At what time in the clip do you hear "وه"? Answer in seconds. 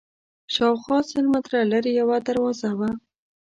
2.79-2.89